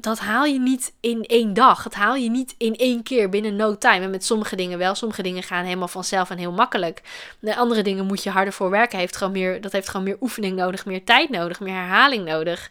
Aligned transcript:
dat 0.00 0.18
haal 0.18 0.44
je 0.44 0.60
niet 0.60 0.92
in 1.00 1.24
één 1.24 1.54
dag. 1.54 1.82
Dat 1.82 1.94
haal 1.94 2.14
je 2.14 2.30
niet 2.30 2.54
in 2.58 2.76
één 2.76 3.02
keer 3.02 3.28
binnen 3.28 3.56
no 3.56 3.78
time. 3.78 4.04
En 4.04 4.10
met 4.10 4.24
sommige 4.24 4.56
dingen 4.56 4.78
wel. 4.78 4.94
Sommige 4.94 5.22
dingen 5.22 5.42
gaan 5.42 5.64
helemaal 5.64 5.88
vanzelf 5.88 6.30
en 6.30 6.38
heel 6.38 6.52
makkelijk. 6.52 7.02
De 7.40 7.56
andere 7.56 7.82
dingen 7.82 8.06
moet 8.06 8.22
je 8.22 8.30
harder 8.30 8.52
voor 8.52 8.70
werken. 8.70 8.98
Heeft 8.98 9.16
gewoon 9.16 9.32
meer, 9.32 9.60
dat 9.60 9.72
heeft 9.72 9.88
gewoon 9.88 10.06
meer 10.06 10.16
oefening 10.20 10.56
nodig, 10.56 10.86
meer 10.86 11.04
tijd 11.04 11.30
nodig, 11.30 11.60
meer 11.60 11.74
herhaling 11.74 12.24
nodig. 12.24 12.70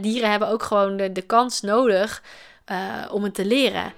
Dieren 0.00 0.30
hebben 0.30 0.48
ook 0.48 0.62
gewoon 0.62 0.96
de, 0.96 1.12
de 1.12 1.22
kans 1.22 1.60
nodig 1.60 2.22
uh, 2.70 3.12
om 3.12 3.22
het 3.22 3.34
te 3.34 3.44
leren. 3.44 3.92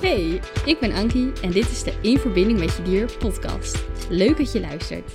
Hey, 0.00 0.40
ik 0.64 0.78
ben 0.80 0.92
Ankie 0.92 1.32
en 1.42 1.50
dit 1.50 1.70
is 1.70 1.82
de 1.82 1.92
In 2.00 2.18
Verbinding 2.18 2.58
met 2.58 2.76
Je 2.76 2.82
Dier 2.82 3.10
podcast. 3.18 3.84
Leuk 4.08 4.36
dat 4.36 4.52
je 4.52 4.60
luistert. 4.60 5.12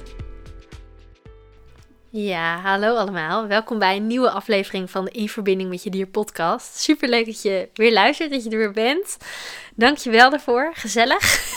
Ja, 2.17 2.59
hallo 2.59 2.95
allemaal. 2.95 3.47
Welkom 3.47 3.79
bij 3.79 3.95
een 3.95 4.07
nieuwe 4.07 4.29
aflevering 4.29 4.91
van 4.91 5.05
de 5.05 5.11
In 5.11 5.29
Verbinding 5.29 5.69
met 5.69 5.83
Je 5.83 5.89
Dier 5.89 6.07
podcast. 6.07 6.79
Super 6.79 7.09
leuk 7.09 7.25
dat 7.25 7.41
je 7.41 7.69
weer 7.73 7.93
luistert, 7.93 8.31
dat 8.31 8.43
je 8.43 8.49
er 8.49 8.57
weer 8.57 8.71
bent. 8.71 9.17
Dank 9.75 9.97
je 9.97 10.09
wel 10.09 10.29
daarvoor. 10.29 10.71
Gezellig. 10.73 11.53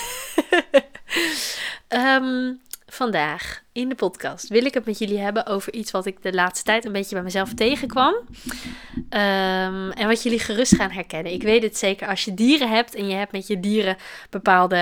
um, 1.89 2.61
vandaag 2.87 3.63
in 3.73 3.89
de 3.89 3.95
podcast 3.95 4.49
wil 4.49 4.65
ik 4.65 4.75
het 4.75 4.85
met 4.85 4.99
jullie 4.99 5.19
hebben 5.19 5.47
over 5.47 5.73
iets 5.73 5.91
wat 5.91 6.07
ik 6.07 6.23
de 6.23 6.33
laatste 6.33 6.65
tijd 6.65 6.85
een 6.85 6.93
beetje 6.93 7.15
bij 7.15 7.25
mezelf 7.25 7.55
tegenkwam. 7.55 8.15
Um, 8.15 9.91
en 9.91 10.07
wat 10.07 10.23
jullie 10.23 10.41
gerust 10.41 10.75
gaan 10.75 10.91
herkennen. 10.91 11.33
Ik 11.33 11.43
weet 11.43 11.63
het 11.63 11.77
zeker 11.77 12.09
als 12.09 12.25
je 12.25 12.35
dieren 12.35 12.69
hebt 12.69 12.95
en 12.95 13.09
je 13.09 13.15
hebt 13.15 13.33
met 13.33 13.47
je 13.47 13.61
dieren 13.61 13.97
bepaalde, 14.31 14.77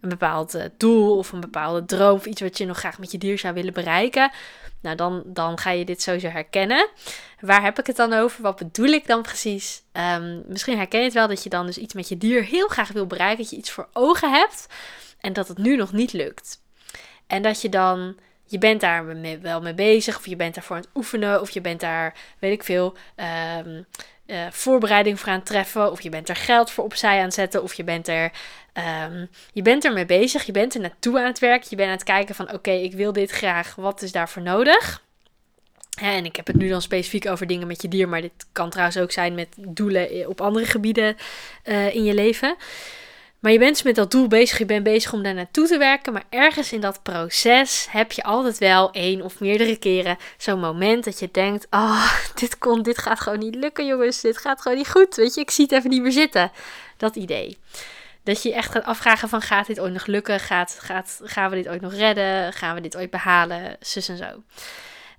een 0.00 0.08
bepaald 0.08 0.54
eh, 0.54 0.64
doel 0.76 1.16
of 1.16 1.32
een 1.32 1.40
bepaalde 1.40 1.84
droom 1.84 2.14
of 2.14 2.26
iets 2.26 2.40
wat 2.40 2.58
je 2.58 2.66
nog 2.66 2.78
graag 2.78 2.98
met 2.98 3.12
je 3.12 3.18
dier 3.18 3.38
zou 3.38 3.54
willen 3.54 3.72
bereiken. 3.72 4.30
Nou, 4.84 4.96
dan, 4.96 5.22
dan 5.26 5.58
ga 5.58 5.70
je 5.70 5.84
dit 5.84 6.02
sowieso 6.02 6.28
herkennen. 6.28 6.88
Waar 7.40 7.62
heb 7.62 7.78
ik 7.78 7.86
het 7.86 7.96
dan 7.96 8.12
over? 8.12 8.42
Wat 8.42 8.56
bedoel 8.56 8.86
ik 8.86 9.06
dan 9.06 9.22
precies? 9.22 9.82
Um, 9.92 10.42
misschien 10.46 10.76
herken 10.76 10.98
je 10.98 11.04
het 11.04 11.14
wel 11.14 11.28
dat 11.28 11.42
je 11.42 11.48
dan 11.48 11.66
dus 11.66 11.78
iets 11.78 11.94
met 11.94 12.08
je 12.08 12.18
dier 12.18 12.44
heel 12.44 12.68
graag 12.68 12.92
wil 12.92 13.06
bereiken. 13.06 13.38
Dat 13.38 13.50
je 13.50 13.56
iets 13.56 13.70
voor 13.70 13.88
ogen 13.92 14.30
hebt 14.32 14.66
en 15.20 15.32
dat 15.32 15.48
het 15.48 15.58
nu 15.58 15.76
nog 15.76 15.92
niet 15.92 16.12
lukt. 16.12 16.62
En 17.26 17.42
dat 17.42 17.60
je 17.60 17.68
dan, 17.68 18.16
je 18.46 18.58
bent 18.58 18.80
daar 18.80 19.06
wel 19.40 19.60
mee 19.60 19.74
bezig, 19.74 20.16
of 20.16 20.26
je 20.26 20.36
bent 20.36 20.54
daarvoor 20.54 20.76
aan 20.76 20.82
het 20.82 20.90
oefenen, 20.94 21.40
of 21.40 21.50
je 21.50 21.60
bent 21.60 21.80
daar, 21.80 22.14
weet 22.38 22.52
ik 22.52 22.64
veel, 22.64 22.96
um, 23.58 23.86
uh, 24.26 24.46
voorbereiding 24.50 25.20
voor 25.20 25.28
aan 25.28 25.34
het 25.34 25.46
treffen, 25.46 25.90
of 25.90 26.00
je 26.00 26.08
bent 26.08 26.28
er 26.28 26.36
geld 26.36 26.70
voor 26.70 26.84
opzij 26.84 27.18
aan 27.18 27.24
het 27.24 27.34
zetten, 27.34 27.62
of 27.62 27.74
je 27.74 27.84
bent 27.84 28.08
er, 28.08 28.32
um, 29.04 29.28
je 29.52 29.62
bent 29.62 29.84
er 29.84 29.92
mee 29.92 30.06
bezig, 30.06 30.44
je 30.44 30.52
bent 30.52 30.74
er 30.74 30.80
naartoe 30.80 31.18
aan 31.18 31.26
het 31.26 31.38
werk, 31.38 31.62
je 31.62 31.76
bent 31.76 31.88
aan 31.88 31.94
het 31.94 32.04
kijken 32.04 32.34
van, 32.34 32.52
oké, 32.52 32.70
ik 32.70 32.92
wil 32.92 33.12
dit 33.12 33.30
graag, 33.30 33.74
wat 33.74 34.02
is 34.02 34.12
daarvoor 34.12 34.42
nodig? 34.42 35.02
En 36.00 36.24
ik 36.24 36.36
heb 36.36 36.46
het 36.46 36.56
nu 36.56 36.68
dan 36.68 36.82
specifiek 36.82 37.26
over 37.26 37.46
dingen 37.46 37.66
met 37.66 37.82
je 37.82 37.88
dier, 37.88 38.08
maar 38.08 38.20
dit 38.20 38.46
kan 38.52 38.70
trouwens 38.70 38.98
ook 38.98 39.12
zijn 39.12 39.34
met 39.34 39.48
doelen 39.58 40.28
op 40.28 40.40
andere 40.40 40.66
gebieden 40.66 41.16
uh, 41.64 41.94
in 41.94 42.04
je 42.04 42.14
leven. 42.14 42.56
Maar 43.44 43.52
je 43.52 43.58
bent 43.58 43.72
dus 43.72 43.82
met 43.82 43.94
dat 43.94 44.10
doel 44.10 44.28
bezig, 44.28 44.58
je 44.58 44.64
bent 44.64 44.82
bezig 44.82 45.12
om 45.12 45.22
daar 45.22 45.34
naartoe 45.34 45.66
te 45.66 45.78
werken. 45.78 46.12
Maar 46.12 46.24
ergens 46.28 46.72
in 46.72 46.80
dat 46.80 47.02
proces 47.02 47.86
heb 47.90 48.12
je 48.12 48.22
altijd 48.22 48.58
wel 48.58 48.90
één 48.92 49.22
of 49.22 49.40
meerdere 49.40 49.76
keren 49.76 50.16
zo'n 50.36 50.60
moment 50.60 51.04
dat 51.04 51.18
je 51.18 51.28
denkt: 51.32 51.66
Oh, 51.70 52.12
dit, 52.34 52.58
kon, 52.58 52.82
dit 52.82 52.98
gaat 52.98 53.20
gewoon 53.20 53.38
niet 53.38 53.54
lukken, 53.54 53.86
jongens. 53.86 54.20
Dit 54.20 54.38
gaat 54.38 54.60
gewoon 54.60 54.76
niet 54.76 54.90
goed. 54.90 55.14
Weet 55.14 55.34
je, 55.34 55.40
ik 55.40 55.50
zie 55.50 55.64
het 55.64 55.72
even 55.72 55.90
niet 55.90 56.02
meer 56.02 56.12
zitten. 56.12 56.50
Dat 56.96 57.16
idee. 57.16 57.58
Dat 58.22 58.42
je 58.42 58.54
echt 58.54 58.70
gaat 58.70 58.84
afvragen: 58.84 59.28
van, 59.28 59.42
Gaat 59.42 59.66
dit 59.66 59.80
ooit 59.80 59.92
nog 59.92 60.06
lukken? 60.06 60.40
Gaat, 60.40 60.76
gaat, 60.80 61.20
gaan 61.22 61.50
we 61.50 61.56
dit 61.56 61.68
ooit 61.68 61.80
nog 61.80 61.94
redden? 61.94 62.52
Gaan 62.52 62.74
we 62.74 62.80
dit 62.80 62.96
ooit 62.96 63.10
behalen? 63.10 63.76
Zus 63.80 64.08
en 64.08 64.16
zo. 64.16 64.42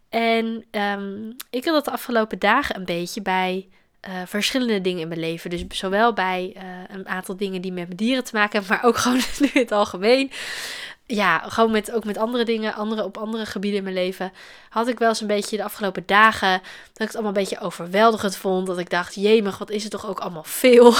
En 0.10 0.66
um, 0.72 1.36
ik 1.50 1.66
had 1.66 1.74
dat 1.74 1.86
de 1.86 1.92
afgelopen 1.92 2.40
dagen 2.40 2.76
een 2.76 2.86
beetje 2.86 3.22
bij 3.22 3.68
uh, 4.08 4.14
verschillende 4.26 4.82
dingen 4.82 5.02
in 5.02 5.08
mijn 5.08 5.20
leven. 5.20 5.50
Dus 5.50 5.64
zowel 5.68 6.14
bij 6.14 6.54
uh, 6.58 6.64
een 6.88 7.08
aantal 7.08 7.38
dingen 7.38 7.62
die 7.62 7.72
met 7.72 7.86
mijn 7.86 7.98
dieren 7.98 8.24
te 8.24 8.36
maken 8.36 8.60
hebben, 8.60 8.78
maar 8.78 8.86
ook 8.86 8.98
gewoon 9.04 9.22
nu 9.40 9.50
in 9.54 9.62
het 9.62 9.72
algemeen 9.72 10.32
ja, 11.08 11.40
gewoon 11.40 11.72
met, 11.72 11.92
ook 11.92 12.04
met 12.04 12.18
andere 12.18 12.46
dingen, 12.46 12.74
andere, 12.74 13.04
op 13.04 13.18
andere 13.18 13.46
gebieden 13.46 13.78
in 13.78 13.84
mijn 13.84 13.96
leven, 13.96 14.32
had 14.70 14.88
ik 14.88 15.00
wel 15.00 15.10
eens 15.10 15.22
een 15.22 15.28
beetje 15.28 15.58
de 15.58 15.64
afgelopen 15.64 16.04
dagen, 16.06 16.52
dat 16.52 16.62
ik 16.94 17.08
het 17.08 17.14
allemaal 17.14 17.34
een 17.34 17.40
beetje 17.40 17.60
overweldigend 17.60 18.36
vond. 18.36 18.68
Dat 18.68 18.78
ik 18.78 18.90
dacht, 18.90 19.16
jemig, 19.16 19.58
wat 19.58 19.70
is 19.70 19.84
het 19.84 19.92
toch 19.92 20.08
ook 20.08 20.20
allemaal 20.20 20.44
veel. 20.44 20.94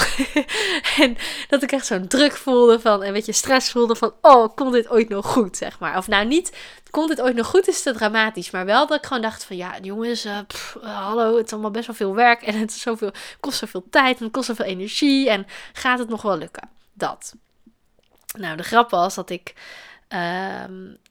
en 1.02 1.16
dat 1.48 1.62
ik 1.62 1.72
echt 1.72 1.86
zo'n 1.86 2.06
druk 2.08 2.36
voelde 2.36 2.80
van, 2.80 3.04
een 3.04 3.12
beetje 3.12 3.32
stress 3.32 3.70
voelde 3.70 3.96
van, 3.96 4.12
oh, 4.20 4.54
komt 4.54 4.72
dit 4.72 4.90
ooit 4.90 5.08
nog 5.08 5.26
goed, 5.26 5.56
zeg 5.56 5.78
maar. 5.78 5.96
Of 5.96 6.08
nou 6.08 6.26
niet, 6.26 6.56
komt 6.90 7.08
dit 7.08 7.20
ooit 7.20 7.36
nog 7.36 7.46
goed, 7.46 7.68
is 7.68 7.82
te 7.82 7.92
dramatisch. 7.92 8.50
Maar 8.50 8.64
wel 8.64 8.86
dat 8.86 8.98
ik 8.98 9.06
gewoon 9.06 9.22
dacht 9.22 9.44
van, 9.44 9.56
ja, 9.56 9.74
jongens, 9.82 10.26
uh, 10.26 10.38
hallo, 10.82 11.36
het 11.36 11.46
is 11.46 11.52
allemaal 11.52 11.70
best 11.70 11.86
wel 11.86 11.96
veel 11.96 12.14
werk. 12.14 12.42
En 12.42 12.58
het 12.58 12.70
is 12.70 12.80
zoveel, 12.80 13.10
kost 13.40 13.58
zoveel 13.58 13.86
tijd 13.90 14.18
en 14.18 14.24
het 14.24 14.32
kost 14.32 14.46
zoveel 14.46 14.64
energie. 14.64 15.30
En 15.30 15.46
gaat 15.72 15.98
het 15.98 16.08
nog 16.08 16.22
wel 16.22 16.38
lukken? 16.38 16.68
Dat. 16.92 17.34
Nou, 18.38 18.56
de 18.56 18.62
grap 18.62 18.90
was 18.90 19.14
dat 19.14 19.30
ik 19.30 19.54
uh, 20.08 20.62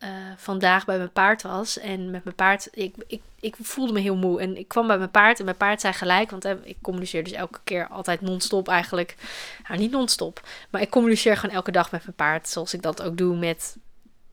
uh, 0.04 0.10
vandaag 0.38 0.86
bij 0.86 0.98
mijn 0.98 1.12
paard 1.12 1.42
was. 1.42 1.80
En 1.80 2.12
met 2.12 2.24
mijn 2.24 2.36
paard, 2.36 2.68
ik, 2.72 2.96
ik, 3.08 3.22
ik 3.40 3.56
voelde 3.62 3.94
me 3.94 4.00
heel 4.00 4.16
moe. 4.16 4.42
En 4.42 4.58
ik 4.58 4.68
kwam 4.68 4.88
bij 4.88 4.98
mijn 4.98 5.12
paard 5.12 5.40
en 5.40 5.46
mijn 5.46 5.58
paard 5.58 5.82
zei 5.82 5.94
gelijk, 5.94 6.32
want 6.32 6.46
ik 6.46 6.78
communiceer 6.82 7.24
dus 7.24 7.34
elke 7.34 7.60
keer 7.64 7.88
altijd 7.88 8.22
non-stop 8.22 8.68
eigenlijk. 8.68 9.16
Nou, 9.68 9.80
niet 9.80 9.92
non-stop, 9.92 10.48
maar 10.70 10.82
ik 10.82 10.90
communiceer 10.90 11.38
gewoon 11.38 11.56
elke 11.56 11.72
dag 11.72 11.92
met 11.92 12.04
mijn 12.04 12.16
paard. 12.16 12.50
Zoals 12.50 12.74
ik 12.74 12.82
dat 12.82 13.02
ook 13.02 13.18
doe 13.18 13.36
met 13.36 13.78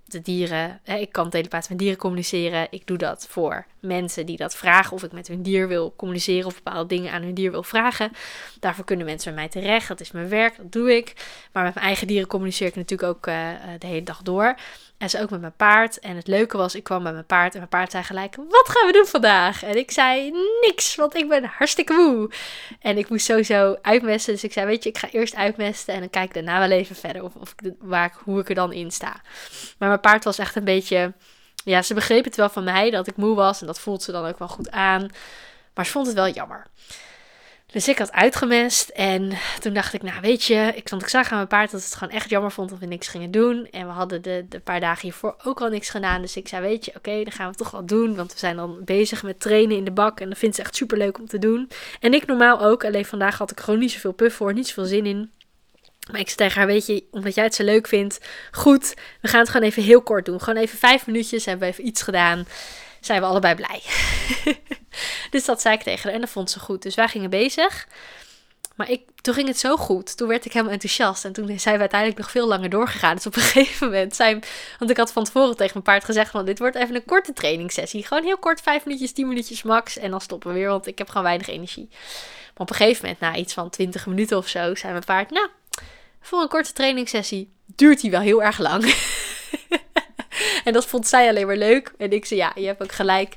de 0.04 0.22
dieren. 0.22 0.80
Ik 0.84 1.12
kan 1.12 1.30
telepathisch 1.30 1.68
met 1.68 1.78
dieren 1.78 1.98
communiceren. 1.98 2.66
Ik 2.70 2.86
doe 2.86 2.98
dat 2.98 3.26
voor 3.28 3.66
mensen 3.82 4.26
die 4.26 4.36
dat 4.36 4.56
vragen. 4.56 4.92
Of 4.92 5.02
ik 5.02 5.12
met 5.12 5.28
hun 5.28 5.42
dier 5.42 5.68
wil 5.68 5.94
communiceren 5.96 6.46
of 6.46 6.62
bepaalde 6.62 6.88
dingen 6.88 7.12
aan 7.12 7.22
hun 7.22 7.34
dier 7.34 7.50
wil 7.50 7.62
vragen. 7.62 8.12
Daarvoor 8.60 8.84
kunnen 8.84 9.06
mensen 9.06 9.34
bij 9.34 9.42
mij 9.42 9.50
terecht. 9.50 9.88
Dat 9.88 10.00
is 10.00 10.10
mijn 10.10 10.28
werk, 10.28 10.56
dat 10.56 10.72
doe 10.72 10.96
ik. 10.96 11.12
Maar 11.52 11.64
met 11.64 11.74
mijn 11.74 11.86
eigen 11.86 12.06
dieren 12.06 12.28
communiceer 12.28 12.66
ik 12.66 12.76
natuurlijk 12.76 13.08
ook 13.08 13.26
uh, 13.26 13.48
de 13.78 13.86
hele 13.86 14.02
dag 14.02 14.22
door. 14.22 14.54
En 14.98 15.10
ze 15.10 15.20
ook 15.20 15.30
met 15.30 15.40
mijn 15.40 15.56
paard. 15.56 15.98
En 15.98 16.16
het 16.16 16.26
leuke 16.26 16.56
was, 16.56 16.74
ik 16.74 16.84
kwam 16.84 17.02
bij 17.02 17.12
mijn 17.12 17.26
paard 17.26 17.52
en 17.52 17.58
mijn 17.58 17.70
paard 17.70 17.90
zei 17.90 18.02
gelijk, 18.04 18.36
wat 18.36 18.68
gaan 18.68 18.86
we 18.86 18.92
doen 18.92 19.06
vandaag? 19.06 19.62
En 19.62 19.76
ik 19.76 19.90
zei, 19.90 20.32
niks, 20.60 20.94
want 20.94 21.16
ik 21.16 21.28
ben 21.28 21.44
hartstikke 21.44 21.92
moe. 21.92 22.30
En 22.80 22.98
ik 22.98 23.08
moest 23.08 23.24
sowieso 23.24 23.76
uitmesten. 23.82 24.32
Dus 24.32 24.44
ik 24.44 24.52
zei, 24.52 24.66
weet 24.66 24.82
je, 24.82 24.88
ik 24.88 24.98
ga 24.98 25.08
eerst 25.10 25.34
uitmesten 25.34 25.94
en 25.94 26.00
dan 26.00 26.10
kijk 26.10 26.24
ik 26.24 26.34
daarna 26.34 26.58
wel 26.58 26.78
even 26.78 26.96
verder. 26.96 27.24
Of, 27.24 27.34
of 27.34 27.54
waar 27.78 28.14
hoe 28.24 28.40
ik 28.40 28.48
er 28.48 28.54
dan 28.54 28.72
in 28.72 28.90
sta. 28.90 29.20
Maar 29.78 29.88
mijn 29.88 30.00
paard 30.00 30.24
was 30.24 30.38
echt 30.38 30.56
een 30.56 30.64
beetje, 30.64 31.12
ja, 31.64 31.82
ze 31.82 31.94
begreep 31.94 32.24
het 32.24 32.36
wel 32.36 32.48
van 32.48 32.64
mij 32.64 32.90
dat 32.90 33.06
ik 33.06 33.16
moe 33.16 33.34
was. 33.34 33.60
En 33.60 33.66
dat 33.66 33.80
voelt 33.80 34.02
ze 34.02 34.12
dan 34.12 34.26
ook 34.26 34.38
wel 34.38 34.48
goed 34.48 34.70
aan. 34.70 35.08
Maar 35.74 35.86
ze 35.86 35.92
vond 35.92 36.06
het 36.06 36.16
wel 36.16 36.28
jammer. 36.28 36.66
Dus 37.72 37.88
ik 37.88 37.98
had 37.98 38.12
uitgemest 38.12 38.88
en 38.88 39.32
toen 39.60 39.72
dacht 39.72 39.92
ik, 39.92 40.02
nou 40.02 40.20
weet 40.20 40.44
je, 40.44 40.72
ik, 40.74 40.88
want 40.88 41.02
ik 41.02 41.08
zag 41.08 41.30
aan 41.30 41.36
mijn 41.36 41.48
paard 41.48 41.70
dat 41.70 41.84
het 41.84 41.94
gewoon 41.94 42.14
echt 42.14 42.30
jammer 42.30 42.52
vond 42.52 42.70
dat 42.70 42.78
we 42.78 42.86
niks 42.86 43.08
gingen 43.08 43.30
doen. 43.30 43.68
En 43.70 43.86
we 43.86 43.92
hadden 43.92 44.22
de, 44.22 44.46
de 44.48 44.60
paar 44.60 44.80
dagen 44.80 45.02
hiervoor 45.02 45.34
ook 45.44 45.60
al 45.60 45.68
niks 45.68 45.90
gedaan. 45.90 46.20
Dus 46.20 46.36
ik 46.36 46.48
zei, 46.48 46.62
weet 46.62 46.84
je, 46.84 46.92
oké, 46.96 47.22
dan 47.22 47.32
gaan 47.32 47.50
we 47.50 47.56
toch 47.56 47.70
wel 47.70 47.86
doen. 47.86 48.14
Want 48.14 48.32
we 48.32 48.38
zijn 48.38 48.56
dan 48.56 48.84
bezig 48.84 49.22
met 49.22 49.40
trainen 49.40 49.76
in 49.76 49.84
de 49.84 49.90
bak 49.90 50.20
en 50.20 50.28
dat 50.28 50.38
vindt 50.38 50.56
ze 50.56 50.62
echt 50.62 50.76
super 50.76 50.98
leuk 50.98 51.18
om 51.18 51.26
te 51.26 51.38
doen. 51.38 51.70
En 52.00 52.14
ik 52.14 52.26
normaal 52.26 52.60
ook, 52.60 52.84
alleen 52.84 53.04
vandaag 53.04 53.38
had 53.38 53.50
ik 53.50 53.60
gewoon 53.60 53.80
niet 53.80 53.90
zoveel 53.90 54.12
puff 54.12 54.36
voor, 54.36 54.52
niet 54.52 54.68
zoveel 54.68 54.84
zin 54.84 55.06
in. 55.06 55.30
Maar 56.10 56.20
ik 56.20 56.26
zei 56.26 56.36
tegen 56.36 56.58
haar, 56.58 56.66
weet 56.66 56.86
je, 56.86 57.04
omdat 57.10 57.34
jij 57.34 57.44
het 57.44 57.54
zo 57.54 57.64
leuk 57.64 57.86
vindt, 57.86 58.18
goed, 58.50 58.94
we 59.20 59.28
gaan 59.28 59.40
het 59.40 59.48
gewoon 59.48 59.66
even 59.66 59.82
heel 59.82 60.02
kort 60.02 60.24
doen. 60.24 60.40
Gewoon 60.40 60.62
even 60.62 60.78
vijf 60.78 61.06
minuutjes, 61.06 61.44
hebben 61.44 61.66
we 61.66 61.72
even 61.72 61.86
iets 61.86 62.02
gedaan 62.02 62.46
zijn 63.04 63.20
we 63.20 63.26
allebei 63.26 63.54
blij. 63.54 63.82
dus 65.30 65.44
dat 65.44 65.60
zei 65.60 65.74
ik 65.74 65.82
tegen 65.82 66.02
haar 66.02 66.12
en 66.12 66.20
dat 66.20 66.30
vond 66.30 66.50
ze 66.50 66.60
goed. 66.60 66.82
Dus 66.82 66.94
wij 66.94 67.08
gingen 67.08 67.30
bezig. 67.30 67.88
Maar 68.76 68.90
ik, 68.90 69.02
toen 69.20 69.34
ging 69.34 69.48
het 69.48 69.58
zo 69.58 69.76
goed. 69.76 70.16
Toen 70.16 70.28
werd 70.28 70.44
ik 70.44 70.52
helemaal 70.52 70.72
enthousiast. 70.72 71.24
En 71.24 71.32
toen 71.32 71.58
zijn 71.58 71.74
we 71.74 71.80
uiteindelijk 71.80 72.20
nog 72.20 72.30
veel 72.30 72.46
langer 72.46 72.70
doorgegaan. 72.70 73.14
Dus 73.14 73.26
op 73.26 73.36
een 73.36 73.42
gegeven 73.52 73.86
moment 73.86 74.14
zijn... 74.14 74.42
Want 74.78 74.90
ik 74.90 74.96
had 74.96 75.12
van 75.12 75.24
tevoren 75.24 75.56
tegen 75.56 75.72
mijn 75.72 75.84
paard 75.84 76.04
gezegd... 76.04 76.30
Van, 76.30 76.44
dit 76.44 76.58
wordt 76.58 76.76
even 76.76 76.94
een 76.94 77.04
korte 77.04 77.32
trainingssessie. 77.32 78.06
Gewoon 78.06 78.24
heel 78.24 78.38
kort, 78.38 78.60
vijf 78.60 78.84
minuutjes, 78.84 79.12
tien 79.12 79.28
minuutjes 79.28 79.62
max. 79.62 79.98
En 79.98 80.10
dan 80.10 80.20
stoppen 80.20 80.48
we 80.48 80.58
weer, 80.58 80.68
want 80.68 80.86
ik 80.86 80.98
heb 80.98 81.08
gewoon 81.08 81.22
weinig 81.22 81.48
energie. 81.48 81.88
Maar 81.90 82.62
op 82.66 82.70
een 82.70 82.76
gegeven 82.76 83.02
moment, 83.02 83.20
na 83.20 83.34
iets 83.34 83.52
van 83.52 83.70
20 83.70 84.06
minuten 84.06 84.36
of 84.36 84.48
zo... 84.48 84.74
zei 84.74 84.92
mijn 84.92 85.04
paard, 85.04 85.30
nou, 85.30 85.48
voor 86.22 86.40
een 86.40 86.48
korte 86.48 86.72
trainingssessie 86.72 87.52
duurt 87.66 88.00
die 88.00 88.10
wel 88.10 88.20
heel 88.20 88.42
erg 88.42 88.58
lang. 88.58 88.84
en 90.64 90.72
dat 90.72 90.86
vond 90.86 91.06
zij 91.06 91.28
alleen 91.28 91.46
maar 91.46 91.56
leuk. 91.56 91.92
En 91.98 92.12
ik 92.12 92.24
zei, 92.24 92.40
ja, 92.40 92.52
je 92.54 92.66
hebt 92.66 92.82
ook 92.82 92.92
gelijk. 92.92 93.36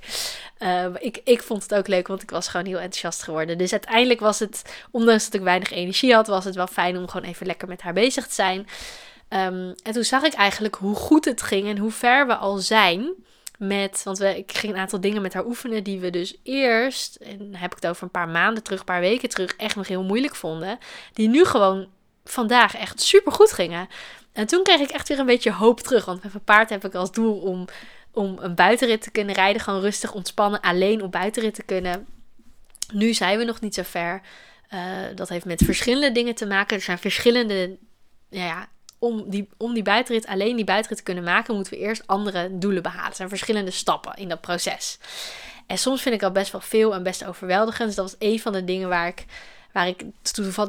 Uh, 0.60 0.86
ik, 1.00 1.22
ik 1.24 1.44
vond 1.44 1.64
het 1.64 1.74
ook 1.74 1.88
leuk, 1.88 2.08
want 2.08 2.22
ik 2.22 2.30
was 2.30 2.48
gewoon 2.48 2.66
heel 2.66 2.80
enthousiast 2.80 3.24
geworden. 3.24 3.58
Dus 3.58 3.72
uiteindelijk 3.72 4.20
was 4.20 4.40
het, 4.40 4.62
ondanks 4.92 5.26
dat 5.26 5.34
ik 5.34 5.42
weinig 5.42 5.72
energie 5.72 6.14
had, 6.14 6.28
was 6.28 6.46
het 6.46 6.56
wel 6.56 6.68
fijn 6.68 6.98
om 6.98 7.08
gewoon 7.08 7.28
even 7.28 7.46
lekker 7.46 7.68
met 7.68 7.82
haar 7.82 7.94
bezig 7.94 8.28
te 8.28 8.34
zijn. 8.34 8.60
Um, 9.30 9.74
en 9.84 9.94
toen 9.94 10.04
zag 10.04 10.24
ik 10.24 10.34
eigenlijk 10.34 10.76
hoe 10.76 10.96
goed 10.96 11.26
het 11.26 11.42
ging 11.42 11.68
en 11.68 11.78
hoe 11.78 11.92
ver 11.92 12.28
we 12.28 12.36
al 12.36 12.58
zijn 12.58 13.14
met, 13.58 14.02
want 14.04 14.18
we, 14.18 14.38
ik 14.38 14.52
ging 14.52 14.74
een 14.74 14.80
aantal 14.80 15.02
dingen 15.02 15.22
met 15.22 15.34
haar 15.34 15.46
oefenen 15.46 15.84
die 15.84 16.00
we 16.00 16.10
dus 16.10 16.38
eerst, 16.44 17.16
en 17.16 17.56
heb 17.56 17.72
ik 17.72 17.82
het 17.82 17.88
over 17.88 18.04
een 18.04 18.10
paar 18.10 18.30
maanden 18.30 18.64
terug, 18.64 18.80
een 18.80 18.86
paar 18.86 19.00
weken 19.00 19.30
terug, 19.30 19.56
echt 19.56 19.76
nog 19.76 19.88
heel 19.88 20.04
moeilijk 20.04 20.36
vonden. 20.36 20.78
Die 21.14 21.28
nu 21.28 21.46
gewoon 21.46 21.88
vandaag 22.26 22.76
echt 22.76 23.02
super 23.02 23.32
goed 23.32 23.52
gingen. 23.52 23.88
En 24.34 24.48
toen 24.48 24.64
kreeg 24.64 24.80
ik 24.80 24.90
echt 24.90 25.08
weer 25.08 25.20
een 25.20 25.26
beetje 25.26 25.52
hoop 25.52 25.80
terug. 25.80 26.06
Want 26.06 26.24
met 26.24 26.32
mijn 26.32 26.44
paard 26.44 26.70
heb 26.70 26.86
ik 26.86 26.96
als 26.96 27.12
doel 27.12 27.40
om, 27.40 27.66
om 28.12 28.38
een 28.40 28.56
buitenrit 28.56 29.02
te 29.02 29.12
kunnen 29.12 29.36
rijden. 29.36 29.62
Gewoon 29.62 29.82
rustig 29.82 30.14
ontspannen, 30.14 30.62
alleen 30.62 31.02
op 31.02 31.12
buitenrit 31.12 31.54
te 31.54 31.64
kunnen. 31.64 32.08
Nu 32.94 33.14
zijn 33.14 33.38
we 33.38 33.44
nog 33.44 33.62
niet 33.62 33.74
zo 33.74 33.82
ver. 33.84 34.22
Uh, 34.74 34.82
dat 35.16 35.30
heeft 35.30 35.46
met 35.46 35.64
verschillende 35.66 36.12
dingen 36.12 36.36
te 36.36 36.46
maken. 36.46 36.76
Er 36.78 36.84
zijn 36.84 36.98
verschillende 36.98 37.78
ja, 38.30 38.68
om 39.00 39.30
die, 39.30 39.50
om 39.58 39.74
die 39.74 39.84
buitenrit, 39.84 40.26
alleen 40.26 40.56
die 40.56 40.66
buitenrit 40.66 40.98
te 40.98 41.04
kunnen 41.04 41.24
maken, 41.24 41.56
moeten 41.56 41.74
we 41.74 41.80
eerst 41.80 42.08
andere 42.08 42.58
doelen 42.58 42.84
behalen. 42.84 43.10
Er 43.10 43.16
zijn 43.16 43.30
verschillende 43.30 43.72
stappen 43.72 44.14
in 44.16 44.30
dat 44.30 44.42
proces. 44.42 45.00
En 45.68 45.78
soms 45.78 46.02
vind 46.02 46.16
ik 46.16 46.22
dat 46.22 46.34
best 46.34 46.52
wel 46.52 46.62
veel 46.62 46.94
en 46.94 47.04
best 47.04 47.26
overweldigend. 47.26 47.88
Dus 47.88 47.96
dat 47.96 48.12
was 48.12 48.30
een 48.30 48.40
van 48.40 48.54
de 48.54 48.64
dingen 48.64 48.90
waar 48.90 49.08
ik, 49.08 49.26
waar 49.76 49.88
ik 49.88 50.04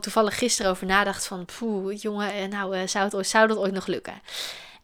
toevallig 0.00 0.38
gisteren 0.38 0.70
over 0.70 0.86
nadacht 0.86 1.26
van... 1.26 1.44
Poeh, 1.58 2.00
jongen, 2.00 2.32
eh, 2.32 2.48
nou, 2.48 2.76
eh, 2.76 2.86
zou, 2.86 3.16
het 3.16 3.28
zou 3.28 3.48
dat 3.48 3.56
ooit 3.56 3.72
nog 3.72 3.86
lukken? 3.86 4.20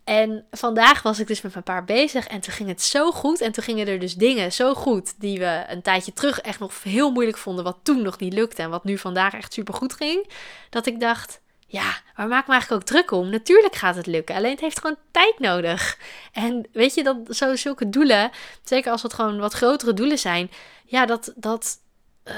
En 0.05 0.45
vandaag 0.51 1.03
was 1.03 1.19
ik 1.19 1.27
dus 1.27 1.41
met 1.41 1.53
mijn 1.53 1.65
paar 1.65 1.85
bezig 1.85 2.27
en 2.27 2.41
toen 2.41 2.53
ging 2.53 2.69
het 2.69 2.83
zo 2.83 3.13
goed. 3.13 3.41
En 3.41 3.53
toen 3.53 3.65
gingen 3.65 3.87
er 3.87 3.99
dus 3.99 4.15
dingen 4.15 4.53
zo 4.53 4.75
goed 4.75 5.15
die 5.21 5.39
we 5.39 5.65
een 5.69 5.83
tijdje 5.83 6.13
terug 6.13 6.41
echt 6.41 6.59
nog 6.59 6.83
heel 6.83 7.11
moeilijk 7.11 7.39
vonden. 7.39 7.65
Wat 7.65 7.79
toen 7.83 8.03
nog 8.03 8.19
niet 8.19 8.33
lukte 8.33 8.63
en 8.63 8.71
wat 8.71 8.85
nu 8.85 8.99
vandaag 8.99 9.35
echt 9.35 9.53
super 9.53 9.75
goed 9.75 9.93
ging. 9.93 10.29
Dat 10.71 10.87
ik 10.87 11.01
dacht, 11.01 11.41
ja, 11.67 12.01
waar 12.17 12.29
maak 12.29 12.47
me 12.47 12.53
eigenlijk 12.53 12.83
ook 12.83 12.89
druk 12.89 13.11
om? 13.11 13.29
Natuurlijk 13.31 13.75
gaat 13.75 13.97
het 13.97 14.07
lukken, 14.07 14.35
alleen 14.35 14.51
het 14.51 14.61
heeft 14.61 14.81
gewoon 14.81 14.97
tijd 15.11 15.39
nodig. 15.39 15.99
En 16.33 16.69
weet 16.73 16.95
je, 16.95 17.03
dat 17.03 17.17
zo, 17.31 17.57
zulke 17.57 17.89
doelen, 17.89 18.31
zeker 18.65 18.93
als 18.93 19.03
het 19.03 19.13
gewoon 19.13 19.39
wat 19.39 19.53
grotere 19.53 19.95
doelen 19.95 20.19
zijn, 20.19 20.51
ja, 20.85 21.07
dat, 21.07 21.33
dat, 21.37 21.79
uh, 22.25 22.35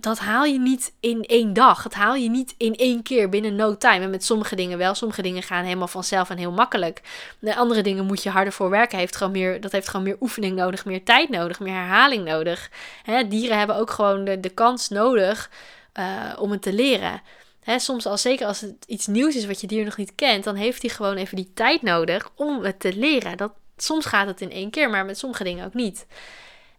dat 0.00 0.18
haal 0.18 0.44
je 0.44 0.58
niet 0.58 0.94
in 1.00 1.22
één 1.22 1.52
dag. 1.52 1.82
Dat 1.82 1.94
haal 1.94 2.14
je 2.14 2.30
niet 2.30 2.54
in 2.56 2.74
één 2.74 3.02
keer 3.02 3.28
binnen 3.28 3.54
no 3.54 3.76
time. 3.76 4.04
En 4.04 4.10
met 4.10 4.24
sommige 4.24 4.56
dingen 4.56 4.78
wel. 4.78 4.94
Sommige 4.94 5.22
dingen 5.22 5.42
gaan 5.42 5.64
helemaal 5.64 5.88
vanzelf 5.88 6.30
en 6.30 6.38
heel 6.38 6.52
makkelijk. 6.52 7.00
De 7.38 7.56
andere 7.56 7.82
dingen 7.82 8.04
moet 8.04 8.22
je 8.22 8.30
harder 8.30 8.52
voor 8.52 8.70
werken. 8.70 8.98
Heeft 8.98 9.16
gewoon 9.16 9.32
meer, 9.32 9.60
dat 9.60 9.72
heeft 9.72 9.88
gewoon 9.88 10.04
meer 10.04 10.16
oefening 10.20 10.56
nodig, 10.56 10.84
meer 10.84 11.04
tijd 11.04 11.28
nodig, 11.28 11.60
meer 11.60 11.74
herhaling 11.74 12.24
nodig. 12.24 12.70
Hè, 13.02 13.28
dieren 13.28 13.58
hebben 13.58 13.76
ook 13.76 13.90
gewoon 13.90 14.24
de, 14.24 14.40
de 14.40 14.48
kans 14.48 14.88
nodig 14.88 15.50
uh, 15.98 16.32
om 16.38 16.50
het 16.50 16.62
te 16.62 16.72
leren. 16.72 17.22
Soms 17.76 18.06
al 18.06 18.18
zeker 18.18 18.46
als 18.46 18.60
het 18.60 18.84
iets 18.86 19.06
nieuws 19.06 19.34
is 19.34 19.46
wat 19.46 19.60
je 19.60 19.66
dier 19.66 19.84
nog 19.84 19.96
niet 19.96 20.14
kent, 20.14 20.44
dan 20.44 20.54
heeft 20.54 20.82
hij 20.82 20.90
gewoon 20.90 21.16
even 21.16 21.36
die 21.36 21.50
tijd 21.54 21.82
nodig 21.82 22.30
om 22.36 22.64
het 22.64 22.80
te 22.80 22.96
leren. 22.96 23.36
Dat, 23.36 23.52
soms 23.76 24.06
gaat 24.06 24.26
het 24.26 24.40
in 24.40 24.50
één 24.50 24.70
keer, 24.70 24.90
maar 24.90 25.04
met 25.04 25.18
sommige 25.18 25.44
dingen 25.44 25.66
ook 25.66 25.74
niet. 25.74 26.06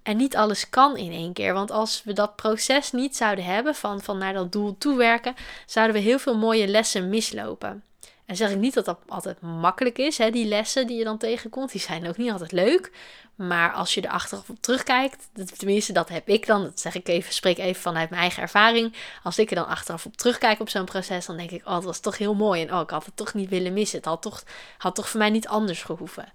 En 0.05 0.17
niet 0.17 0.35
alles 0.35 0.69
kan 0.69 0.97
in 0.97 1.11
één 1.11 1.33
keer. 1.33 1.53
Want 1.53 1.71
als 1.71 2.01
we 2.03 2.13
dat 2.13 2.35
proces 2.35 2.91
niet 2.91 3.15
zouden 3.15 3.45
hebben 3.45 3.75
van, 3.75 4.01
van 4.01 4.17
naar 4.17 4.33
dat 4.33 4.51
doel 4.51 4.77
toe 4.77 4.97
werken, 4.97 5.35
zouden 5.65 5.95
we 5.95 6.01
heel 6.01 6.19
veel 6.19 6.37
mooie 6.37 6.67
lessen 6.67 7.09
mislopen. 7.09 7.83
En 8.25 8.35
zeg 8.35 8.51
ik 8.51 8.57
niet 8.57 8.73
dat 8.73 8.85
dat 8.85 8.99
altijd 9.07 9.41
makkelijk 9.41 9.97
is, 9.97 10.17
hè, 10.17 10.29
die 10.29 10.45
lessen 10.45 10.87
die 10.87 10.97
je 10.97 11.03
dan 11.03 11.17
tegenkomt, 11.17 11.71
die 11.71 11.81
zijn 11.81 12.07
ook 12.07 12.17
niet 12.17 12.31
altijd 12.31 12.51
leuk. 12.51 12.91
Maar 13.35 13.73
als 13.73 13.93
je 13.93 14.01
er 14.01 14.09
achteraf 14.09 14.49
op 14.49 14.57
terugkijkt, 14.59 15.27
tenminste 15.57 15.93
dat 15.93 16.09
heb 16.09 16.29
ik 16.29 16.45
dan, 16.45 16.63
dat 16.63 16.79
zeg 16.79 16.95
ik 16.95 17.07
even, 17.07 17.33
spreek 17.33 17.57
even 17.57 17.81
vanuit 17.81 18.09
mijn 18.09 18.21
eigen 18.21 18.41
ervaring. 18.41 18.93
Als 19.23 19.37
ik 19.37 19.49
er 19.49 19.55
dan 19.55 19.67
achteraf 19.67 20.05
op 20.05 20.17
terugkijk 20.17 20.59
op 20.59 20.69
zo'n 20.69 20.85
proces, 20.85 21.25
dan 21.25 21.37
denk 21.37 21.51
ik, 21.51 21.65
oh 21.65 21.73
dat 21.73 21.83
was 21.83 21.99
toch 21.99 22.17
heel 22.17 22.33
mooi. 22.33 22.61
En 22.61 22.73
oh, 22.73 22.81
ik 22.81 22.89
had 22.89 23.05
het 23.05 23.15
toch 23.15 23.33
niet 23.33 23.49
willen 23.49 23.73
missen. 23.73 23.97
Het 23.97 24.07
had 24.07 24.21
toch, 24.21 24.43
had 24.77 24.95
toch 24.95 25.09
voor 25.09 25.19
mij 25.19 25.29
niet 25.29 25.47
anders 25.47 25.83
gehoeven. 25.83 26.31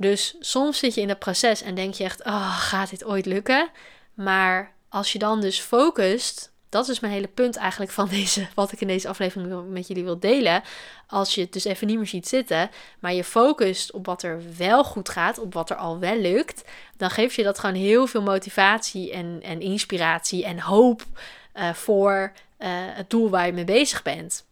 Dus 0.00 0.36
soms 0.40 0.78
zit 0.78 0.94
je 0.94 1.00
in 1.00 1.08
dat 1.08 1.18
proces 1.18 1.62
en 1.62 1.74
denk 1.74 1.94
je 1.94 2.04
echt, 2.04 2.24
oh, 2.24 2.58
gaat 2.58 2.90
dit 2.90 3.04
ooit 3.04 3.26
lukken? 3.26 3.70
Maar 4.14 4.72
als 4.88 5.12
je 5.12 5.18
dan 5.18 5.40
dus 5.40 5.60
focust 5.60 6.50
dat 6.70 6.88
is 6.88 7.00
mijn 7.00 7.12
hele 7.12 7.28
punt 7.28 7.56
eigenlijk 7.56 7.92
van 7.92 8.08
deze, 8.18 8.48
wat 8.54 8.72
ik 8.72 8.80
in 8.80 8.86
deze 8.86 9.08
aflevering 9.08 9.70
met 9.70 9.86
jullie 9.86 10.04
wil 10.04 10.18
delen. 10.18 10.62
Als 11.06 11.34
je 11.34 11.40
het 11.40 11.52
dus 11.52 11.64
even 11.64 11.86
niet 11.86 11.96
meer 11.96 12.06
ziet 12.06 12.28
zitten, 12.28 12.70
maar 12.98 13.14
je 13.14 13.24
focust 13.24 13.92
op 13.92 14.06
wat 14.06 14.22
er 14.22 14.42
wel 14.56 14.84
goed 14.84 15.08
gaat, 15.08 15.38
op 15.38 15.54
wat 15.54 15.70
er 15.70 15.76
al 15.76 15.98
wel 15.98 16.16
lukt, 16.16 16.64
dan 16.96 17.10
geeft 17.10 17.34
je 17.34 17.42
dat 17.42 17.58
gewoon 17.58 17.74
heel 17.74 18.06
veel 18.06 18.22
motivatie 18.22 19.12
en, 19.12 19.40
en 19.42 19.60
inspiratie 19.60 20.44
en 20.44 20.60
hoop 20.60 21.02
uh, 21.54 21.72
voor 21.72 22.32
uh, 22.58 22.68
het 22.72 23.10
doel 23.10 23.30
waar 23.30 23.46
je 23.46 23.52
mee 23.52 23.64
bezig 23.64 24.02
bent. 24.02 24.44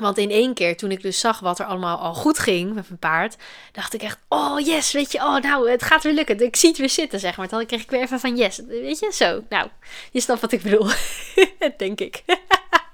Want 0.00 0.18
in 0.18 0.30
één 0.30 0.54
keer, 0.54 0.76
toen 0.76 0.90
ik 0.90 1.02
dus 1.02 1.20
zag 1.20 1.40
wat 1.40 1.58
er 1.58 1.66
allemaal 1.66 1.98
al 1.98 2.14
goed 2.14 2.38
ging 2.38 2.74
met 2.74 2.88
mijn 2.88 2.98
paard, 2.98 3.36
dacht 3.72 3.94
ik 3.94 4.02
echt, 4.02 4.18
oh 4.28 4.60
yes, 4.60 4.92
weet 4.92 5.12
je, 5.12 5.18
oh 5.18 5.36
nou, 5.36 5.70
het 5.70 5.82
gaat 5.82 6.02
weer 6.02 6.12
lukken. 6.12 6.40
Ik 6.40 6.56
zie 6.56 6.68
het 6.68 6.78
weer 6.78 6.90
zitten, 6.90 7.20
zeg 7.20 7.36
maar. 7.36 7.48
Dan 7.48 7.66
kreeg 7.66 7.82
ik 7.82 7.90
weer 7.90 8.00
even 8.00 8.20
van 8.20 8.36
yes, 8.36 8.60
weet 8.66 8.98
je, 8.98 9.12
zo. 9.12 9.42
Nou, 9.48 9.68
je 10.12 10.20
snapt 10.20 10.40
wat 10.40 10.52
ik 10.52 10.62
bedoel, 10.62 10.90
denk 11.76 12.00
ik. 12.00 12.22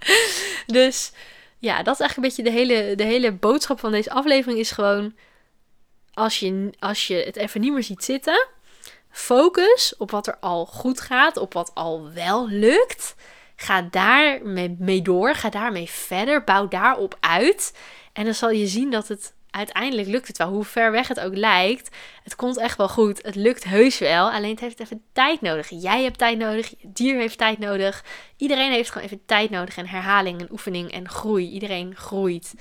dus 0.66 1.12
ja, 1.58 1.82
dat 1.82 1.94
is 1.94 2.00
eigenlijk 2.00 2.16
een 2.16 2.22
beetje 2.22 2.42
de 2.42 2.58
hele, 2.58 2.96
de 2.96 3.04
hele 3.04 3.32
boodschap 3.32 3.80
van 3.80 3.92
deze 3.92 4.10
aflevering 4.10 4.58
is 4.58 4.70
gewoon, 4.70 5.14
als 6.14 6.40
je, 6.40 6.72
als 6.78 7.06
je 7.06 7.14
het 7.14 7.36
even 7.36 7.60
niet 7.60 7.72
meer 7.72 7.82
ziet 7.82 8.04
zitten, 8.04 8.46
focus 9.10 9.94
op 9.98 10.10
wat 10.10 10.26
er 10.26 10.36
al 10.40 10.66
goed 10.66 11.00
gaat, 11.00 11.36
op 11.36 11.52
wat 11.52 11.70
al 11.74 12.12
wel 12.12 12.48
lukt. 12.48 13.14
Ga 13.64 13.82
daar 13.90 14.38
mee 14.78 15.02
door, 15.02 15.34
ga 15.34 15.50
daarmee 15.50 15.90
verder, 15.90 16.44
bouw 16.44 16.68
daarop 16.68 17.16
uit. 17.20 17.76
En 18.12 18.24
dan 18.24 18.34
zal 18.34 18.50
je 18.50 18.66
zien 18.66 18.90
dat 18.90 19.08
het 19.08 19.34
uiteindelijk 19.50 20.08
lukt 20.08 20.26
het 20.26 20.38
wel. 20.38 20.48
Hoe 20.48 20.64
ver 20.64 20.90
weg 20.90 21.08
het 21.08 21.20
ook 21.20 21.36
lijkt, 21.36 21.96
het 22.22 22.36
komt 22.36 22.58
echt 22.58 22.76
wel 22.76 22.88
goed. 22.88 23.22
Het 23.22 23.34
lukt 23.34 23.64
heus 23.64 23.98
wel, 23.98 24.30
alleen 24.30 24.50
het 24.50 24.60
heeft 24.60 24.80
even 24.80 25.02
tijd 25.12 25.40
nodig. 25.40 25.68
Jij 25.68 26.02
hebt 26.02 26.18
tijd 26.18 26.38
nodig, 26.38 26.74
dier 26.82 27.16
heeft 27.16 27.38
tijd 27.38 27.58
nodig. 27.58 28.04
Iedereen 28.36 28.72
heeft 28.72 28.90
gewoon 28.90 29.06
even 29.06 29.24
tijd 29.26 29.50
nodig 29.50 29.76
en 29.76 29.88
herhaling 29.88 30.40
en 30.40 30.52
oefening 30.52 30.92
en 30.92 31.08
groei. 31.08 31.50
Iedereen 31.50 31.96
groeit. 31.96 32.54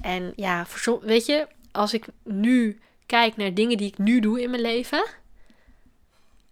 En 0.00 0.32
ja, 0.36 0.66
weet 1.00 1.26
je, 1.26 1.46
als 1.72 1.94
ik 1.94 2.06
nu 2.24 2.80
kijk 3.06 3.36
naar 3.36 3.54
dingen 3.54 3.76
die 3.76 3.88
ik 3.88 3.98
nu 3.98 4.20
doe 4.20 4.42
in 4.42 4.50
mijn 4.50 4.62
leven, 4.62 5.04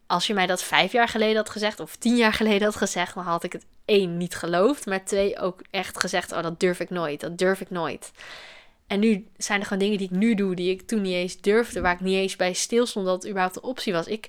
als 0.07 0.27
je 0.27 0.35
mij 0.35 0.47
dat 0.47 0.63
vijf 0.63 0.93
jaar 0.93 1.09
geleden 1.09 1.37
had 1.37 1.51
gezegd 1.51 1.81
of 1.81 1.97
tien 1.97 2.17
jaar 2.17 2.33
geleden 2.33 2.63
had 2.63 2.77
gezegd, 2.77 3.15
dan 3.15 3.25
had 3.25 3.45
ik 3.45 3.53
het 3.53 3.65
één 3.85 4.17
niet 4.17 4.35
geloofd, 4.35 4.87
maar 4.87 5.05
twee 5.05 5.39
ook 5.39 5.61
echt 5.71 6.01
gezegd: 6.01 6.33
oh, 6.33 6.43
dat 6.43 6.61
durf 6.61 6.81
ik 6.81 6.91
nooit, 6.91 7.21
dat 7.21 7.39
durf 7.39 7.61
ik 7.61 7.71
nooit. 7.71 8.13
En 8.87 9.01
nu 9.01 9.27
zijn 9.37 9.61
er 9.61 9.67
gewoon 9.67 9.83
dingen 9.83 9.99
die 9.99 10.07
ik 10.07 10.17
nu 10.17 10.35
doe, 10.35 10.55
die 10.55 10.71
ik 10.71 10.87
toen 10.87 11.03
niet 11.03 11.15
eens 11.15 11.41
durfde, 11.41 11.81
waar 11.81 11.95
ik 11.95 12.01
niet 12.01 12.17
eens 12.17 12.37
bij 12.37 12.53
stil 12.53 12.87
stond 12.87 13.07
dat 13.07 13.15
het 13.15 13.27
überhaupt 13.27 13.57
een 13.57 13.63
optie 13.63 13.93
was. 13.93 14.07
Ik, 14.07 14.29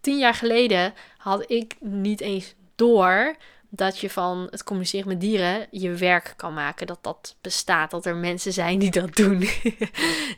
tien 0.00 0.18
jaar 0.18 0.34
geleden 0.34 0.94
had 1.16 1.50
ik 1.50 1.76
niet 1.80 2.20
eens 2.20 2.54
door 2.74 3.36
dat 3.68 3.98
je 3.98 4.10
van 4.10 4.46
het 4.50 4.64
communiceren 4.64 5.08
met 5.08 5.20
dieren 5.20 5.66
je 5.70 5.90
werk 5.90 6.34
kan 6.36 6.54
maken. 6.54 6.86
Dat 6.86 6.98
dat 7.00 7.36
bestaat, 7.40 7.90
dat 7.90 8.06
er 8.06 8.16
mensen 8.16 8.52
zijn 8.52 8.78
die 8.78 8.90
dat 8.90 9.16
doen. 9.16 9.38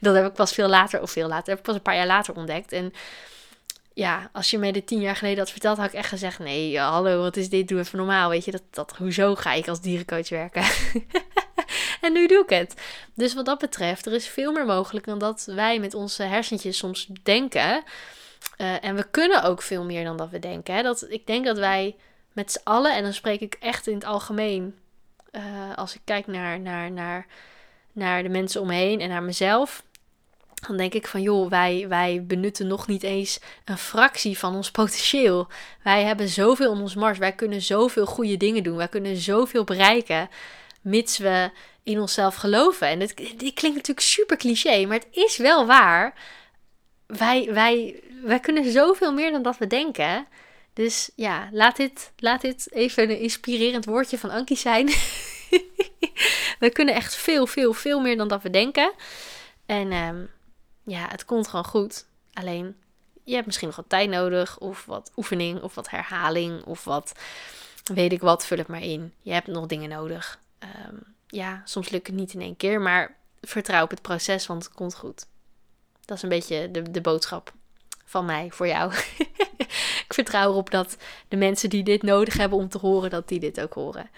dat 0.00 0.14
heb 0.14 0.26
ik 0.26 0.32
pas 0.32 0.52
veel 0.52 0.68
later, 0.68 1.02
of 1.02 1.10
veel 1.10 1.28
later, 1.28 1.48
heb 1.48 1.58
ik 1.58 1.64
pas 1.64 1.74
een 1.74 1.82
paar 1.82 1.96
jaar 1.96 2.06
later 2.06 2.34
ontdekt. 2.34 2.72
En 2.72 2.92
ja, 3.98 4.30
als 4.32 4.50
je 4.50 4.58
mij 4.58 4.72
dit 4.72 4.86
tien 4.86 5.00
jaar 5.00 5.16
geleden 5.16 5.38
had 5.38 5.50
verteld, 5.50 5.76
had 5.76 5.86
ik 5.86 5.92
echt 5.92 6.08
gezegd: 6.08 6.38
nee, 6.38 6.78
hallo, 6.78 7.20
wat 7.22 7.36
is 7.36 7.48
dit? 7.48 7.68
Doe 7.68 7.78
even 7.78 7.98
normaal. 7.98 8.30
Weet 8.30 8.44
je, 8.44 8.50
dat, 8.50 8.62
dat, 8.70 8.96
hoezo 8.96 9.34
ga 9.34 9.52
ik 9.52 9.68
als 9.68 9.80
dierencoach 9.80 10.28
werken? 10.28 10.62
en 12.00 12.12
nu 12.12 12.26
doe 12.26 12.42
ik 12.42 12.48
het. 12.50 12.74
Dus 13.14 13.34
wat 13.34 13.44
dat 13.44 13.58
betreft, 13.58 14.06
er 14.06 14.12
is 14.12 14.28
veel 14.28 14.52
meer 14.52 14.66
mogelijk 14.66 15.06
dan 15.06 15.18
dat 15.18 15.44
wij 15.44 15.78
met 15.78 15.94
onze 15.94 16.22
hersentjes 16.22 16.78
soms 16.78 17.08
denken. 17.22 17.82
Uh, 18.58 18.84
en 18.84 18.94
we 18.94 19.10
kunnen 19.10 19.42
ook 19.42 19.62
veel 19.62 19.84
meer 19.84 20.04
dan 20.04 20.16
dat 20.16 20.30
we 20.30 20.38
denken. 20.38 20.74
Hè? 20.74 20.82
Dat, 20.82 21.06
ik 21.08 21.26
denk 21.26 21.44
dat 21.44 21.58
wij 21.58 21.96
met 22.32 22.52
z'n 22.52 22.60
allen, 22.64 22.96
en 22.96 23.02
dan 23.02 23.12
spreek 23.12 23.40
ik 23.40 23.56
echt 23.60 23.86
in 23.86 23.94
het 23.94 24.04
algemeen, 24.04 24.74
uh, 25.32 25.42
als 25.74 25.94
ik 25.94 26.00
kijk 26.04 26.26
naar, 26.26 26.60
naar, 26.60 26.90
naar, 26.90 27.26
naar 27.92 28.22
de 28.22 28.28
mensen 28.28 28.60
om 28.60 28.66
me 28.66 28.74
heen 28.74 29.00
en 29.00 29.08
naar 29.08 29.22
mezelf 29.22 29.82
dan 30.66 30.76
denk 30.76 30.94
ik 30.94 31.06
van 31.06 31.22
joh, 31.22 31.50
wij, 31.50 31.86
wij 31.88 32.24
benutten 32.26 32.66
nog 32.66 32.86
niet 32.86 33.02
eens 33.02 33.40
een 33.64 33.78
fractie 33.78 34.38
van 34.38 34.54
ons 34.54 34.70
potentieel. 34.70 35.48
Wij 35.82 36.04
hebben 36.04 36.28
zoveel 36.28 36.70
om 36.70 36.80
ons 36.80 36.94
mars. 36.94 37.18
Wij 37.18 37.32
kunnen 37.32 37.62
zoveel 37.62 38.06
goede 38.06 38.36
dingen 38.36 38.62
doen. 38.62 38.76
Wij 38.76 38.88
kunnen 38.88 39.16
zoveel 39.16 39.64
bereiken. 39.64 40.28
Mits 40.80 41.18
we 41.18 41.50
in 41.82 42.00
onszelf 42.00 42.34
geloven. 42.34 42.88
En 42.88 42.98
dit, 42.98 43.16
dit 43.16 43.54
klinkt 43.54 43.76
natuurlijk 43.76 44.00
super 44.00 44.36
cliché, 44.36 44.86
maar 44.86 44.96
het 44.96 45.08
is 45.10 45.36
wel 45.36 45.66
waar. 45.66 46.14
Wij, 47.06 47.48
wij, 47.52 48.02
wij 48.24 48.40
kunnen 48.40 48.72
zoveel 48.72 49.12
meer 49.12 49.30
dan 49.30 49.42
dat 49.42 49.58
we 49.58 49.66
denken. 49.66 50.26
Dus 50.72 51.10
ja, 51.14 51.48
laat 51.52 51.76
dit, 51.76 52.12
laat 52.16 52.40
dit 52.40 52.72
even 52.72 53.10
een 53.10 53.18
inspirerend 53.18 53.84
woordje 53.84 54.18
van 54.18 54.30
Ankie 54.30 54.56
zijn. 54.56 54.86
we 56.60 56.70
kunnen 56.72 56.94
echt 56.94 57.14
veel, 57.14 57.46
veel, 57.46 57.72
veel 57.72 58.00
meer 58.00 58.16
dan 58.16 58.28
dat 58.28 58.42
we 58.42 58.50
denken. 58.50 58.92
En 59.66 59.92
um, 59.92 60.30
ja, 60.88 61.08
het 61.08 61.24
komt 61.24 61.48
gewoon 61.48 61.64
goed. 61.64 62.06
Alleen, 62.32 62.76
je 63.24 63.34
hebt 63.34 63.46
misschien 63.46 63.66
nog 63.66 63.76
wat 63.76 63.88
tijd 63.88 64.10
nodig, 64.10 64.58
of 64.58 64.84
wat 64.84 65.12
oefening, 65.16 65.62
of 65.62 65.74
wat 65.74 65.90
herhaling, 65.90 66.64
of 66.64 66.84
wat 66.84 67.12
weet 67.84 68.12
ik 68.12 68.20
wat, 68.20 68.46
vul 68.46 68.58
het 68.58 68.66
maar 68.66 68.82
in. 68.82 69.12
Je 69.22 69.32
hebt 69.32 69.46
nog 69.46 69.66
dingen 69.66 69.88
nodig. 69.88 70.40
Ehm, 70.58 70.96
ja, 71.26 71.62
soms 71.64 71.88
lukt 71.88 72.06
het 72.06 72.16
niet 72.16 72.32
in 72.32 72.40
één 72.40 72.56
keer, 72.56 72.80
maar 72.80 73.16
vertrouw 73.40 73.82
op 73.82 73.90
het 73.90 74.02
proces, 74.02 74.46
want 74.46 74.64
het 74.64 74.74
komt 74.74 74.94
goed. 74.94 75.26
Dat 76.04 76.16
is 76.16 76.22
een 76.22 76.28
beetje 76.28 76.70
de, 76.70 76.90
de 76.90 77.00
boodschap 77.00 77.52
van 78.04 78.24
mij 78.24 78.50
voor 78.50 78.66
jou. 78.66 78.92
ik 80.06 80.14
vertrouw 80.14 80.50
erop 80.50 80.70
dat 80.70 80.96
de 81.28 81.36
mensen 81.36 81.70
die 81.70 81.82
dit 81.82 82.02
nodig 82.02 82.36
hebben 82.36 82.58
om 82.58 82.68
te 82.68 82.78
horen, 82.78 83.10
dat 83.10 83.28
die 83.28 83.40
dit 83.40 83.60
ook 83.60 83.72
horen. 83.72 84.10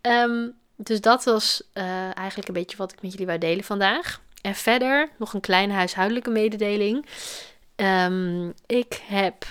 Ehm, 0.00 0.48
dus 0.76 1.00
dat 1.00 1.24
was 1.24 1.62
uh, 1.74 2.16
eigenlijk 2.16 2.48
een 2.48 2.54
beetje 2.54 2.76
wat 2.76 2.92
ik 2.92 3.02
met 3.02 3.10
jullie 3.10 3.26
wou 3.26 3.38
delen 3.38 3.64
vandaag. 3.64 4.20
En 4.42 4.54
verder 4.54 5.08
nog 5.18 5.34
een 5.34 5.40
kleine 5.40 5.72
huishoudelijke 5.72 6.30
mededeling. 6.30 7.06
Um, 7.76 8.52
ik 8.66 9.02
heb 9.06 9.46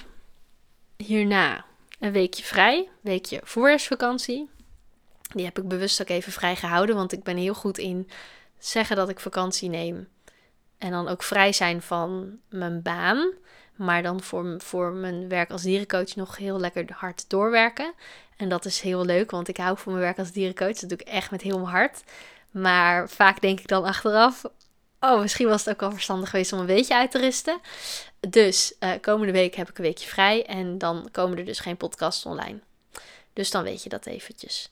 hierna 0.98 1.66
een 2.00 2.12
weekje 2.12 2.44
vrij, 2.44 2.90
weekje 3.02 3.42
voorjaarsvakantie. 3.44 4.50
Die 5.34 5.46
heb 5.46 5.58
ik 5.58 5.68
bewust 5.68 6.02
ook 6.02 6.10
even 6.10 6.32
vrij 6.32 6.56
gehouden, 6.56 6.96
want 6.96 7.12
ik 7.12 7.24
ben 7.24 7.38
heel 7.38 7.54
goed 7.54 7.78
in 7.78 8.10
zeggen 8.60 8.96
dat 8.96 9.10
ik 9.10 9.20
vakantie 9.20 9.70
neem. 9.70 10.08
En 10.78 10.92
dan 10.92 11.08
ook 11.08 11.24
vrij 11.24 11.54
zijn 11.54 11.82
van 11.82 12.40
mijn 12.50 12.82
baan. 12.82 13.34
Maar 13.76 14.04
dan 14.04 14.22
voor, 14.22 14.56
voor 14.58 14.92
mijn 14.92 15.30
werk 15.30 15.52
als 15.52 15.62
dierencoach 15.62 16.16
nog 16.16 16.38
heel 16.38 16.60
lekker 16.60 16.86
hard 16.94 17.30
doorwerken. 17.30 17.94
En 18.38 18.50
dat 18.50 18.66
is 18.66 18.82
heel 18.82 19.06
leuk, 19.06 19.32
want 19.32 19.48
ik 19.48 19.58
hou 19.58 19.78
van 19.78 19.92
mijn 19.92 20.06
werk 20.06 20.18
als 20.18 20.32
dierencoach. 20.32 20.80
Dat 20.80 20.90
doe 20.90 20.98
ik 20.98 21.08
echt 21.08 21.32
met 21.32 21.42
heel 21.42 21.60
mijn 21.60 21.72
hart. 21.72 22.04
Maar 22.52 23.10
vaak 23.10 23.42
denk 23.42 23.60
ik 23.60 23.68
dan 23.68 23.84
achteraf: 23.84 24.44
oh, 25.01 25.20
misschien 25.20 25.48
was 25.48 25.65
het 25.65 25.74
ook 25.74 25.79
wel 25.79 25.91
verstandig 25.91 26.29
geweest 26.29 26.53
om 26.53 26.60
een 26.60 26.65
beetje 26.65 26.96
uit 26.96 27.12
te 27.12 27.20
rusten. 27.20 27.60
Dus 28.20 28.74
uh, 28.79 28.91
komende 29.01 29.34
week 29.34 29.55
heb 29.55 29.70
ik 29.70 29.77
een 29.77 29.84
weekje 29.84 30.08
vrij 30.08 30.46
en 30.46 30.77
dan 30.77 31.10
komen 31.12 31.38
er 31.38 31.46
dus 31.46 31.60
geen 31.60 31.77
podcasts 31.77 32.25
online. 32.25 32.60
Dus 33.34 33.51
dan 33.51 33.63
weet 33.63 33.84
je 33.84 33.89
dat 33.89 34.05
eventjes. 34.05 34.70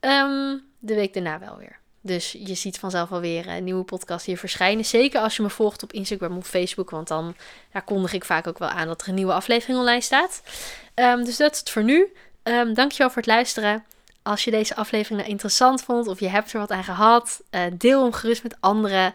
Um, 0.00 0.64
de 0.78 0.94
week 0.94 1.14
daarna 1.14 1.38
wel 1.38 1.56
weer. 1.56 1.78
Dus 2.00 2.32
je 2.32 2.54
ziet 2.54 2.78
vanzelf 2.78 3.12
alweer 3.12 3.48
een 3.48 3.64
nieuwe 3.64 3.84
podcast 3.84 4.26
hier 4.26 4.38
verschijnen. 4.38 4.84
Zeker 4.84 5.20
als 5.20 5.36
je 5.36 5.42
me 5.42 5.50
volgt 5.50 5.82
op 5.82 5.92
Instagram 5.92 6.36
of 6.36 6.46
Facebook. 6.46 6.90
Want 6.90 7.08
dan 7.08 7.34
kondig 7.84 8.12
ik 8.12 8.24
vaak 8.24 8.46
ook 8.46 8.58
wel 8.58 8.68
aan 8.68 8.86
dat 8.86 9.02
er 9.02 9.08
een 9.08 9.14
nieuwe 9.14 9.32
aflevering 9.32 9.78
online 9.78 10.00
staat. 10.00 10.42
Um, 10.94 11.24
dus 11.24 11.36
dat 11.36 11.52
is 11.52 11.58
het 11.58 11.70
voor 11.70 11.84
nu. 11.84 12.12
Um, 12.42 12.74
dankjewel 12.74 13.08
voor 13.08 13.22
het 13.22 13.26
luisteren. 13.26 13.84
Als 14.22 14.44
je 14.44 14.50
deze 14.50 14.76
aflevering 14.76 15.18
nou 15.20 15.30
interessant 15.30 15.82
vond 15.82 16.06
of 16.06 16.20
je 16.20 16.28
hebt 16.28 16.52
er 16.52 16.58
wat 16.58 16.70
aan 16.70 16.84
gehad, 16.84 17.42
uh, 17.50 17.60
deel 17.72 18.02
hem 18.02 18.12
gerust 18.12 18.42
met 18.42 18.56
anderen. 18.60 19.14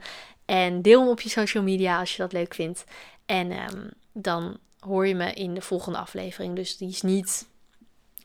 En 0.50 0.82
deel 0.82 1.00
hem 1.00 1.10
op 1.10 1.22
je 1.22 1.30
social 1.30 1.64
media 1.64 2.00
als 2.00 2.12
je 2.12 2.22
dat 2.22 2.34
leuk 2.34 2.54
vindt. 2.54 2.84
En 3.26 3.52
um, 3.52 3.90
dan 4.14 4.58
hoor 4.80 5.08
je 5.08 5.16
me 5.16 5.34
in 5.34 5.54
de 5.54 5.62
volgende 5.62 5.98
aflevering. 5.98 6.56
Dus 6.56 6.78
die 6.78 6.90
is 6.90 7.02
niet 7.02 7.48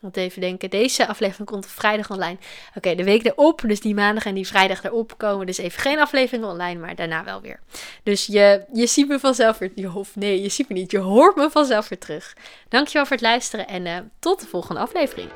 want 0.01 0.17
even 0.17 0.41
denken, 0.41 0.69
deze 0.69 1.07
aflevering 1.07 1.47
komt 1.47 1.67
vrijdag 1.67 2.11
online. 2.11 2.37
Oké, 2.75 2.95
de 2.95 3.03
week 3.03 3.25
erop, 3.25 3.61
dus 3.67 3.81
die 3.81 3.93
maandag 3.93 4.25
en 4.25 4.35
die 4.35 4.47
vrijdag 4.47 4.83
erop 4.83 5.17
komen 5.17 5.45
dus 5.45 5.57
even 5.57 5.81
geen 5.81 5.99
aflevering 5.99 6.45
online, 6.45 6.79
maar 6.79 6.95
daarna 6.95 7.23
wel 7.23 7.41
weer. 7.41 7.59
Dus 8.03 8.25
je, 8.25 8.65
je 8.73 8.87
ziet 8.87 9.07
me 9.07 9.19
vanzelf 9.19 9.57
weer, 9.57 9.71
nee, 10.13 10.41
je 10.41 10.49
ziet 10.49 10.69
me 10.69 10.75
niet, 10.75 10.91
je 10.91 10.97
hoort 10.97 11.35
me 11.35 11.49
vanzelf 11.49 11.89
weer 11.89 11.99
terug. 11.99 12.35
Dankjewel 12.69 13.05
voor 13.05 13.15
het 13.15 13.25
luisteren 13.25 13.67
en 13.67 13.85
uh, 13.85 13.97
tot 14.19 14.39
de 14.39 14.47
volgende 14.47 14.81
aflevering. 14.81 15.29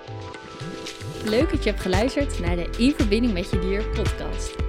Leuk 1.25 1.51
dat 1.51 1.63
je 1.63 1.69
hebt 1.69 1.81
geluisterd 1.81 2.39
naar 2.39 2.55
de 2.55 2.69
In 2.77 2.93
Verbinding 2.93 3.33
met 3.33 3.49
Je 3.49 3.59
Dier 3.59 3.83
podcast. 3.83 4.68